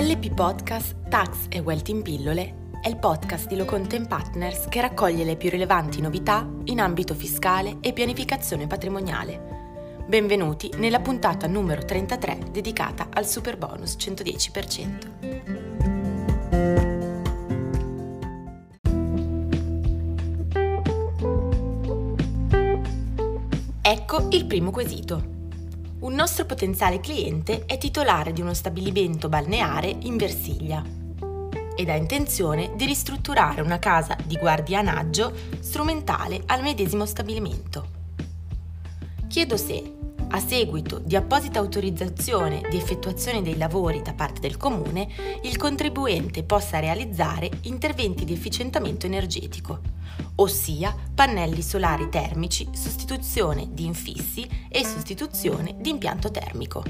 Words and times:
LP 0.00 0.32
Podcast 0.32 1.08
Tax 1.10 1.44
e 1.50 1.58
Wealth 1.58 1.88
in 1.90 2.00
pillole 2.00 2.70
è 2.80 2.88
il 2.88 2.96
podcast 2.96 3.46
di 3.46 3.54
Locontent 3.54 4.08
Partners 4.08 4.64
che 4.70 4.80
raccoglie 4.80 5.24
le 5.24 5.36
più 5.36 5.50
rilevanti 5.50 6.00
novità 6.00 6.50
in 6.64 6.80
ambito 6.80 7.12
fiscale 7.12 7.76
e 7.82 7.92
pianificazione 7.92 8.66
patrimoniale. 8.66 9.98
Benvenuti 10.06 10.72
nella 10.78 11.00
puntata 11.00 11.46
numero 11.46 11.84
33 11.84 12.46
dedicata 12.50 13.08
al 13.12 13.26
super 13.26 13.58
bonus 13.58 13.96
110%. 13.98 15.08
Ecco 23.82 24.28
il 24.30 24.46
primo 24.46 24.70
quesito. 24.70 25.39
Un 26.00 26.14
nostro 26.14 26.46
potenziale 26.46 26.98
cliente 26.98 27.66
è 27.66 27.76
titolare 27.76 28.32
di 28.32 28.40
uno 28.40 28.54
stabilimento 28.54 29.28
balneare 29.28 29.94
in 30.00 30.16
Versiglia 30.16 30.82
ed 31.76 31.88
ha 31.90 31.94
intenzione 31.94 32.72
di 32.74 32.86
ristrutturare 32.86 33.60
una 33.60 33.78
casa 33.78 34.16
di 34.24 34.38
guardianaggio 34.38 35.30
strumentale 35.60 36.42
al 36.46 36.62
medesimo 36.62 37.04
stabilimento. 37.04 37.86
Chiedo 39.28 39.58
se, 39.58 39.92
a 40.32 40.38
seguito 40.38 40.98
di 40.98 41.16
apposita 41.16 41.58
autorizzazione 41.58 42.62
di 42.70 42.76
effettuazione 42.76 43.42
dei 43.42 43.56
lavori 43.56 44.00
da 44.02 44.12
parte 44.12 44.40
del 44.40 44.56
Comune, 44.56 45.08
il 45.42 45.56
contribuente 45.56 46.44
possa 46.44 46.78
realizzare 46.78 47.50
interventi 47.62 48.24
di 48.24 48.32
efficientamento 48.32 49.06
energetico, 49.06 49.80
ossia 50.36 50.94
pannelli 51.14 51.62
solari 51.62 52.08
termici, 52.08 52.68
sostituzione 52.72 53.68
di 53.72 53.84
infissi 53.86 54.48
e 54.68 54.84
sostituzione 54.84 55.76
di 55.78 55.90
impianto 55.90 56.30
termico. 56.30 56.84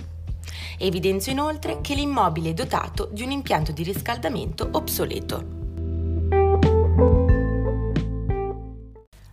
Evidenzio 0.79 1.33
inoltre 1.33 1.81
che 1.81 1.95
l'immobile 1.95 2.51
è 2.51 2.55
dotato 2.55 3.09
di 3.13 3.23
un 3.23 3.31
impianto 3.31 3.73
di 3.73 3.83
riscaldamento 3.83 4.69
obsoleto. 4.73 5.60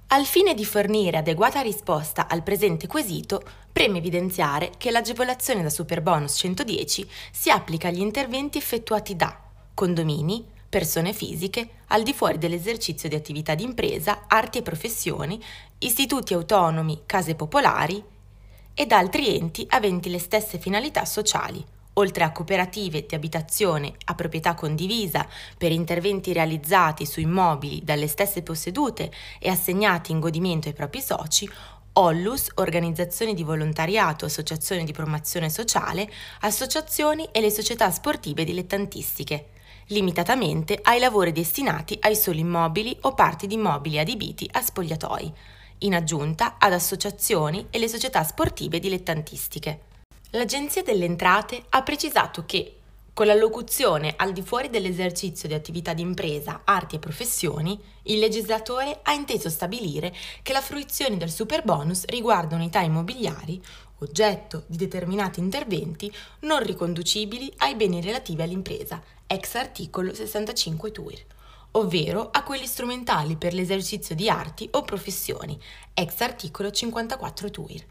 Al 0.10 0.26
fine 0.26 0.54
di 0.54 0.64
fornire 0.64 1.18
adeguata 1.18 1.60
risposta 1.60 2.30
al 2.30 2.42
presente 2.42 2.88
quesito, 2.88 3.44
preme 3.70 3.98
evidenziare 3.98 4.72
che 4.78 4.90
l'agevolazione 4.90 5.62
da 5.62 5.70
Superbonus 5.70 6.38
110 6.38 7.10
si 7.30 7.50
applica 7.50 7.90
agli 7.90 8.00
interventi 8.00 8.58
effettuati 8.58 9.18
da 9.18 9.38
condomini, 9.74 10.46
persone 10.70 11.12
fisiche, 11.12 11.70
al 11.88 12.04
di 12.04 12.14
fuori 12.14 12.38
dell'esercizio 12.38 13.10
di 13.10 13.16
attività 13.16 13.54
di 13.54 13.64
impresa, 13.64 14.24
arti 14.28 14.60
e 14.60 14.62
professioni, 14.62 15.44
istituti 15.80 16.34
autonomi, 16.34 17.02
case 17.06 17.36
popolari 17.36 18.02
ed 18.74 18.94
altri 18.94 19.36
enti 19.36 19.66
aventi 19.72 20.10
le 20.10 20.20
stesse 20.20 20.58
finalità 20.58 21.04
sociali, 21.04 21.62
oltre 21.98 22.24
a 22.24 22.32
cooperative 22.32 23.06
di 23.08 23.16
abitazione 23.16 23.94
a 24.06 24.16
proprietà 24.16 24.54
condivisa 24.56 25.28
per 25.58 25.72
interventi 25.72 26.34
realizzati 26.34 27.06
su 27.06 27.20
immobili 27.20 27.84
dalle 27.84 28.08
stesse 28.08 28.42
possedute 28.42 29.12
e 29.40 29.50
assegnati 29.50 30.12
in 30.12 30.20
godimento 30.20 30.68
ai 30.68 30.74
propri 30.74 31.02
soci, 31.02 31.50
Ollus, 32.00 32.50
organizzazioni 32.56 33.34
di 33.34 33.42
volontariato, 33.42 34.26
associazioni 34.26 34.84
di 34.84 34.92
promozione 34.92 35.50
sociale, 35.50 36.08
associazioni 36.42 37.28
e 37.32 37.42
le 37.42 37.50
società 37.50 37.90
sportive 37.90 38.44
dilettantistiche, 38.44 39.48
limitatamente 39.88 40.78
ai 40.84 41.00
lavori 41.00 41.32
destinati 41.32 41.98
ai 42.02 42.16
soli 42.16 42.42
immobili 42.42 42.96
o 43.02 43.16
parti 43.16 43.48
di 43.48 43.56
immobili 43.56 43.98
adibiti 43.98 44.48
a 44.52 44.62
spogliatoi, 44.62 45.34
in 45.80 45.96
aggiunta 45.96 46.58
ad 46.60 46.74
associazioni 46.74 47.66
e 47.72 47.80
le 47.80 47.88
società 47.88 48.24
sportive 48.24 48.80
dilettantistiche. 48.80 49.87
L'Agenzia 50.32 50.84
delle 50.84 51.06
Entrate 51.06 51.64
ha 51.70 51.84
precisato 51.84 52.44
che, 52.46 52.80
con 53.14 53.28
la 53.28 53.34
locuzione 53.34 54.14
al 54.18 54.34
di 54.34 54.42
fuori 54.42 54.70
dell'esercizio 54.70 55.48
di 55.48 55.54
attività 55.54 55.94
di 55.94 56.02
impresa, 56.02 56.64
arti 56.66 56.98
e 56.98 57.00
professioni, 57.00 57.80
il 58.04 58.20
legislatore 58.20 59.00
ha 59.04 59.14
inteso 59.14 59.50
stabilire 59.50 60.14
che 60.44 60.52
la 60.52 60.60
fruizione 60.60 61.16
del 61.16 61.32
superbonus 61.32 62.04
riguarda 62.08 62.56
unità 62.56 62.82
immobiliari, 62.82 63.64
oggetto 64.00 64.64
di 64.68 64.76
determinati 64.76 65.40
interventi 65.40 66.14
non 66.42 66.62
riconducibili 66.62 67.50
ai 67.60 67.76
beni 67.76 68.02
relativi 68.02 68.42
all'impresa, 68.42 69.02
ex 69.26 69.56
articolo 69.56 70.14
65 70.14 70.92
TUIR, 70.92 71.26
ovvero 71.72 72.28
a 72.32 72.44
quelli 72.44 72.68
strumentali 72.68 73.38
per 73.38 73.54
l'esercizio 73.54 74.14
di 74.14 74.30
arti 74.30 74.68
o 74.74 74.82
professioni, 74.82 75.58
ex 75.94 76.20
articolo 76.20 76.70
54 76.70 77.50
TUIR. 77.50 77.86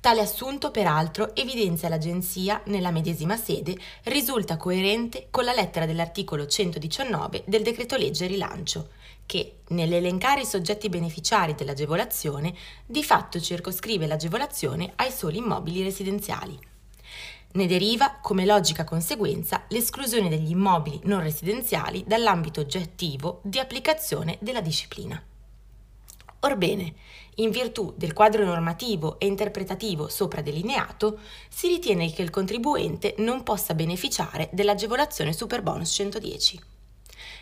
Tale 0.00 0.20
assunto, 0.20 0.70
peraltro, 0.70 1.34
evidenzia 1.34 1.88
l'Agenzia, 1.88 2.62
nella 2.66 2.90
medesima 2.90 3.36
sede, 3.36 3.76
risulta 4.04 4.56
coerente 4.56 5.28
con 5.30 5.44
la 5.44 5.52
lettera 5.52 5.86
dell'articolo 5.86 6.46
119 6.46 7.44
del 7.46 7.62
decreto 7.62 7.96
legge 7.96 8.26
rilancio, 8.26 8.90
che, 9.26 9.60
nell'elencare 9.68 10.42
i 10.42 10.46
soggetti 10.46 10.88
beneficiari 10.88 11.54
dell'agevolazione, 11.54 12.54
di 12.86 13.02
fatto 13.02 13.40
circoscrive 13.40 14.06
l'agevolazione 14.06 14.92
ai 14.96 15.10
soli 15.10 15.38
immobili 15.38 15.82
residenziali. 15.82 16.58
Ne 17.52 17.66
deriva, 17.66 18.18
come 18.20 18.44
logica 18.44 18.82
conseguenza, 18.82 19.64
l'esclusione 19.68 20.28
degli 20.28 20.50
immobili 20.50 21.00
non 21.04 21.20
residenziali 21.20 22.02
dall'ambito 22.04 22.60
oggettivo 22.60 23.40
di 23.44 23.60
applicazione 23.60 24.38
della 24.40 24.60
disciplina. 24.60 25.22
Orbene, 26.44 26.92
in 27.36 27.50
virtù 27.50 27.94
del 27.96 28.12
quadro 28.12 28.44
normativo 28.44 29.18
e 29.18 29.24
interpretativo 29.24 30.08
sopra 30.08 30.42
delineato, 30.42 31.18
si 31.48 31.68
ritiene 31.68 32.12
che 32.12 32.20
il 32.20 32.28
contribuente 32.28 33.14
non 33.18 33.42
possa 33.42 33.72
beneficiare 33.72 34.50
dell'agevolazione 34.52 35.32
Superbonus 35.32 35.90
110. 35.90 36.60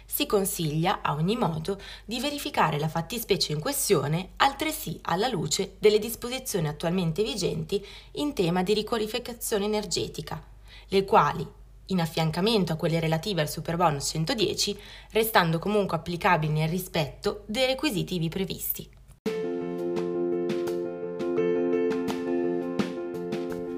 Si 0.06 0.24
consiglia, 0.26 1.00
a 1.02 1.14
ogni 1.14 1.36
modo, 1.36 1.80
di 2.04 2.20
verificare 2.20 2.78
la 2.78 2.88
fattispecie 2.88 3.52
in 3.52 3.58
questione 3.58 4.30
altresì 4.36 5.00
alla 5.02 5.26
luce 5.26 5.74
delle 5.80 5.98
disposizioni 5.98 6.68
attualmente 6.68 7.24
vigenti 7.24 7.84
in 8.12 8.32
tema 8.34 8.62
di 8.62 8.72
riqualificazione 8.72 9.64
energetica, 9.64 10.40
le 10.88 11.04
quali, 11.04 11.44
in 11.92 12.00
affiancamento 12.00 12.72
a 12.72 12.76
quelle 12.76 13.00
relative 13.00 13.40
al 13.40 13.48
Superbonus 13.48 14.08
110, 14.08 14.78
restando 15.10 15.58
comunque 15.58 15.96
applicabili 15.96 16.52
nel 16.52 16.68
rispetto 16.68 17.44
dei 17.46 17.66
requisiti 17.66 18.16
ivi 18.16 18.28
previsti. 18.28 18.88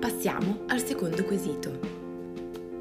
Passiamo 0.00 0.60
al 0.68 0.82
secondo 0.82 1.24
quesito. 1.24 2.02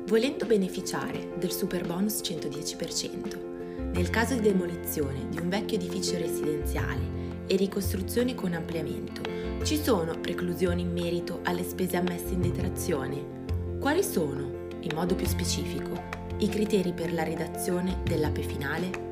Volendo 0.06 0.46
beneficiare 0.46 1.34
del 1.38 1.52
Superbonus 1.52 2.22
110%, 2.22 3.92
nel 3.94 4.10
caso 4.10 4.36
di 4.36 4.42
demolizione 4.42 5.28
di 5.30 5.40
un 5.40 5.50
vecchio 5.50 5.78
edificio 5.78 6.18
residenziale 6.18 7.22
e 7.48 7.56
ricostruzione 7.56 8.36
con 8.36 8.54
ampliamento, 8.54 9.22
ci 9.64 9.82
sono 9.82 10.20
preclusioni 10.20 10.82
in 10.82 10.92
merito 10.92 11.40
alle 11.44 11.64
spese 11.64 11.98
ammesse 11.98 12.34
in 12.34 12.42
detrazione? 12.42 13.42
Quali 13.80 14.04
sono 14.04 14.63
in 14.84 14.94
modo 14.94 15.16
più 15.16 15.26
specifico, 15.26 16.02
i 16.38 16.48
criteri 16.48 16.94
per 16.94 17.14
la 17.14 17.24
redazione 17.24 18.02
dell'ape 18.04 18.42
finale? 18.42 19.12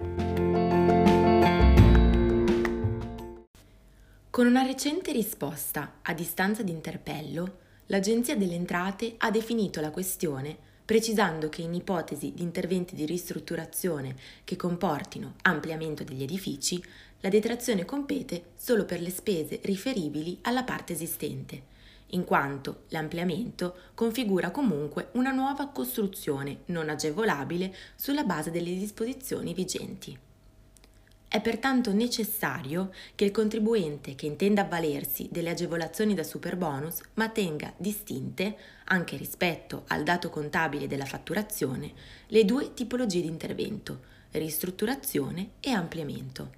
Con 4.30 4.48
una 4.48 4.64
recente 4.64 5.12
risposta 5.12 6.00
a 6.02 6.14
distanza 6.14 6.64
di 6.64 6.72
interpello, 6.72 7.58
l'Agenzia 7.88 8.36
delle 8.38 8.56
Entrate 8.56 9.16
ha 9.18 9.32
definito 9.32 9.82
la 9.82 9.92
questione 9.92 10.70
precisando 10.84 11.48
che 11.48 11.62
in 11.62 11.74
ipotesi 11.74 12.34
di 12.34 12.42
interventi 12.42 12.96
di 12.96 13.06
ristrutturazione 13.06 14.14
che 14.44 14.58
comportino 14.58 15.36
ampliamento 15.44 16.04
degli 16.04 16.24
edifici, 16.24 16.84
la 17.22 17.30
detrazione 17.30 17.86
compete 17.86 18.48
solo 18.58 18.84
per 18.84 19.00
le 19.00 19.10
spese 19.10 19.62
riferibili 19.64 20.40
alla 20.42 20.64
parte 20.64 20.92
esistente 20.92 21.70
in 22.12 22.24
quanto 22.24 22.84
l'ampliamento 22.90 23.76
configura 23.94 24.52
comunque 24.52 25.10
una 25.14 25.32
nuova 25.32 25.68
costruzione 25.68 26.62
non 26.66 26.90
agevolabile 26.90 27.74
sulla 27.96 28.24
base 28.24 28.52
delle 28.52 28.74
disposizioni 28.74 29.54
vigenti. 29.54 30.18
È 31.28 31.40
pertanto 31.40 31.94
necessario 31.94 32.92
che 33.16 33.24
il 33.24 33.32
contribuente 33.32 34.16
che 34.16 34.26
intenda 34.26 34.64
avvalersi 34.64 35.30
delle 35.32 35.52
agevolazioni 35.52 36.14
da 36.14 36.24
superbonus 36.24 37.00
mantenga 37.14 37.74
distinte, 37.78 38.58
anche 38.86 39.16
rispetto 39.16 39.86
al 39.88 40.04
dato 40.04 40.30
contabile 40.30 40.88
della 40.88 41.06
fatturazione, 41.06 41.94
le 42.28 42.44
due 42.44 42.74
tipologie 42.74 43.22
di 43.22 43.28
intervento, 43.28 44.02
ristrutturazione 44.32 45.52
e 45.62 45.72
ampliamento. 45.72 46.52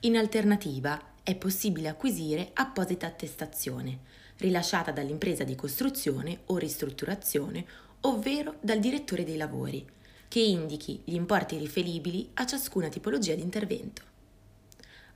In 0.00 0.16
alternativa 0.16 1.00
è 1.22 1.36
possibile 1.36 1.86
acquisire 1.86 2.50
apposita 2.54 3.06
attestazione, 3.06 4.00
rilasciata 4.40 4.90
dall'impresa 4.90 5.44
di 5.44 5.54
costruzione 5.54 6.40
o 6.46 6.58
ristrutturazione, 6.58 7.64
ovvero 8.00 8.56
dal 8.60 8.80
direttore 8.80 9.24
dei 9.24 9.36
lavori, 9.36 9.86
che 10.28 10.40
indichi 10.40 11.00
gli 11.04 11.14
importi 11.14 11.56
riferibili 11.58 12.30
a 12.34 12.46
ciascuna 12.46 12.88
tipologia 12.88 13.34
di 13.34 13.42
intervento. 13.42 14.02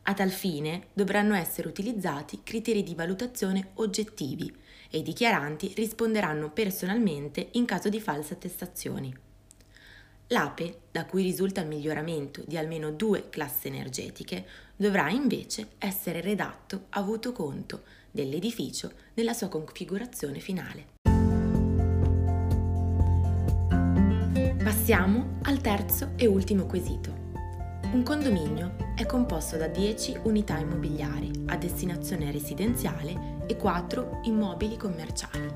A 0.03 0.15
tal 0.15 0.31
fine 0.31 0.89
dovranno 0.93 1.35
essere 1.35 1.69
utilizzati 1.69 2.41
criteri 2.43 2.83
di 2.83 2.95
valutazione 2.95 3.71
oggettivi 3.75 4.53
e 4.91 4.99
i 4.99 5.03
dichiaranti 5.03 5.73
risponderanno 5.75 6.51
personalmente 6.51 7.49
in 7.53 7.65
caso 7.65 7.89
di 7.89 8.01
false 8.01 8.35
attestazioni. 8.35 9.24
L'APE, 10.29 10.81
da 10.91 11.05
cui 11.05 11.23
risulta 11.23 11.61
il 11.61 11.69
miglioramento 11.69 12.43
di 12.47 12.57
almeno 12.57 12.91
due 12.91 13.29
classi 13.29 13.67
energetiche, 13.67 14.47
dovrà 14.75 15.11
invece 15.11 15.73
essere 15.79 16.23
redatto 16.23 16.87
avuto 16.91 17.33
conto 17.33 17.83
dell'edificio 18.11 18.91
nella 19.15 19.35
sua 19.35 19.49
configurazione 19.49 20.41
finale. 20.41 20.93
Passiamo 24.63 25.41
al 25.43 25.61
terzo 25.61 26.13
e 26.17 26.27
ultimo 26.27 26.65
quesito. 26.65 27.23
Un 27.93 28.03
condominio 28.03 28.77
è 28.97 29.05
composto 29.05 29.59
da 29.59 29.69
10 29.69 30.21
unità 30.23 30.57
immobiliari 30.59 31.31
a 31.47 31.57
destinazione 31.57 32.33
residenziale 32.33 33.43
e 33.47 33.57
4 33.57 34.21
immobili 34.25 34.79
commerciali. 34.79 35.53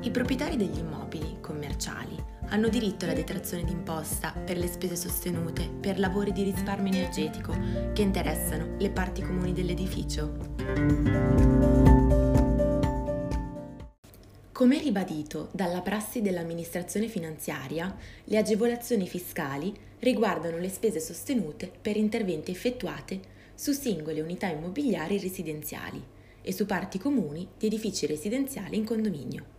I 0.00 0.10
proprietari 0.10 0.56
degli 0.56 0.78
immobili 0.78 1.38
commerciali 1.40 2.25
hanno 2.48 2.68
diritto 2.68 3.04
alla 3.04 3.14
detrazione 3.14 3.64
d'imposta 3.64 4.32
per 4.32 4.56
le 4.56 4.66
spese 4.66 4.96
sostenute 4.96 5.68
per 5.68 5.98
lavori 5.98 6.32
di 6.32 6.42
risparmio 6.42 6.92
energetico 6.92 7.54
che 7.92 8.02
interessano 8.02 8.76
le 8.78 8.90
parti 8.90 9.22
comuni 9.22 9.52
dell'edificio. 9.52 11.34
Come 14.52 14.78
ribadito 14.78 15.50
dalla 15.52 15.82
prassi 15.82 16.22
dell'amministrazione 16.22 17.08
finanziaria, 17.08 17.94
le 18.24 18.38
agevolazioni 18.38 19.06
fiscali 19.06 19.74
riguardano 19.98 20.56
le 20.58 20.70
spese 20.70 20.98
sostenute 20.98 21.70
per 21.80 21.96
interventi 21.96 22.52
effettuati 22.52 23.20
su 23.54 23.72
singole 23.72 24.20
unità 24.20 24.48
immobiliari 24.48 25.18
residenziali 25.18 26.02
e 26.40 26.52
su 26.52 26.64
parti 26.64 26.98
comuni 26.98 27.46
di 27.58 27.66
edifici 27.66 28.06
residenziali 28.06 28.76
in 28.76 28.84
condominio. 28.84 29.55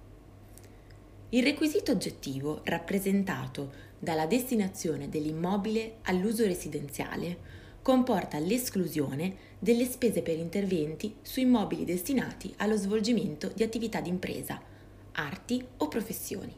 Il 1.31 1.43
requisito 1.43 1.91
oggettivo 1.91 2.61
rappresentato 2.63 3.73
dalla 3.99 4.25
destinazione 4.25 5.09
dell'immobile 5.09 5.95
all'uso 6.03 6.45
residenziale 6.45 7.65
comporta 7.81 8.39
l'esclusione 8.39 9.35
delle 9.59 9.83
spese 9.83 10.21
per 10.21 10.37
interventi 10.37 11.15
su 11.21 11.41
immobili 11.41 11.83
destinati 11.83 12.53
allo 12.57 12.77
svolgimento 12.77 13.51
di 13.53 13.63
attività 13.63 13.99
d'impresa, 13.99 14.61
arti 15.11 15.65
o 15.77 15.89
professioni. 15.89 16.55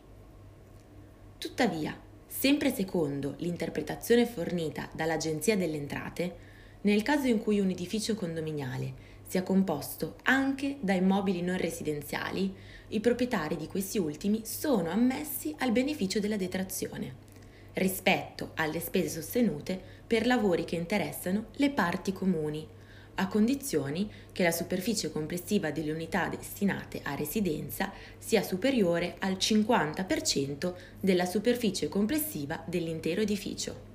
Tuttavia, 1.39 1.99
sempre 2.27 2.71
secondo 2.71 3.33
l'interpretazione 3.37 4.27
fornita 4.27 4.87
dall'Agenzia 4.93 5.57
delle 5.57 5.77
Entrate, 5.77 6.35
nel 6.81 7.01
caso 7.01 7.25
in 7.25 7.39
cui 7.39 7.59
un 7.59 7.71
edificio 7.71 8.13
condominiale 8.13 8.93
sia 9.29 9.43
composto 9.43 10.15
anche 10.23 10.77
da 10.79 10.93
immobili 10.93 11.43
non 11.43 11.59
residenziali, 11.59 12.51
i 12.87 12.99
proprietari 12.99 13.55
di 13.55 13.67
questi 13.67 13.99
ultimi 13.99 14.41
sono 14.43 14.89
ammessi 14.89 15.53
al 15.59 15.71
beneficio 15.71 16.19
della 16.19 16.35
detrazione 16.35 17.27
rispetto 17.73 18.51
alle 18.55 18.79
spese 18.79 19.21
sostenute 19.21 19.79
per 20.05 20.25
lavori 20.25 20.65
che 20.65 20.75
interessano 20.75 21.45
le 21.53 21.69
parti 21.69 22.11
comuni, 22.11 22.67
a 23.15 23.27
condizioni 23.27 24.09
che 24.31 24.43
la 24.43 24.51
superficie 24.51 25.11
complessiva 25.11 25.71
delle 25.71 25.91
unità 25.91 26.27
destinate 26.27 27.01
a 27.03 27.15
residenza 27.15 27.91
sia 28.17 28.41
superiore 28.41 29.15
al 29.19 29.33
50% 29.33 30.73
della 30.99 31.25
superficie 31.25 31.89
complessiva 31.89 32.63
dell'intero 32.65 33.21
edificio. 33.21 33.87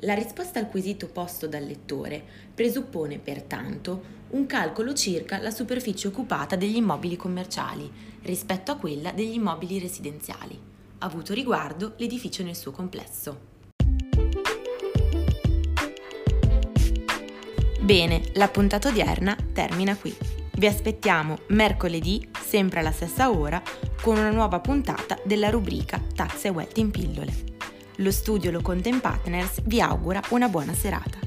La 0.00 0.14
risposta 0.14 0.58
al 0.58 0.68
quesito 0.68 1.08
posto 1.08 1.46
dal 1.46 1.64
lettore 1.64 2.22
presuppone 2.54 3.18
pertanto 3.18 4.15
un 4.28 4.46
calcolo 4.46 4.92
circa 4.92 5.38
la 5.38 5.50
superficie 5.50 6.08
occupata 6.08 6.56
degli 6.56 6.76
immobili 6.76 7.16
commerciali 7.16 7.90
rispetto 8.22 8.72
a 8.72 8.76
quella 8.76 9.12
degli 9.12 9.34
immobili 9.34 9.78
residenziali, 9.78 10.58
avuto 10.98 11.32
riguardo 11.32 11.94
l'edificio 11.98 12.42
nel 12.42 12.56
suo 12.56 12.72
complesso. 12.72 13.54
Bene, 17.80 18.22
la 18.34 18.48
puntata 18.48 18.88
odierna 18.88 19.36
termina 19.52 19.96
qui. 19.96 20.12
Vi 20.56 20.66
aspettiamo 20.66 21.38
mercoledì, 21.48 22.28
sempre 22.44 22.80
alla 22.80 22.90
stessa 22.90 23.30
ora, 23.30 23.62
con 24.02 24.16
una 24.16 24.30
nuova 24.30 24.58
puntata 24.58 25.16
della 25.24 25.50
rubrica 25.50 26.02
Tax 26.14 26.46
e 26.46 26.48
Wealth 26.48 26.78
in 26.78 26.90
pillole. 26.90 27.32
Lo 27.96 28.10
studio 28.10 28.50
Lo 28.50 28.60
Content 28.60 29.00
Partners 29.00 29.60
vi 29.64 29.80
augura 29.80 30.20
una 30.30 30.48
buona 30.48 30.74
serata. 30.74 31.25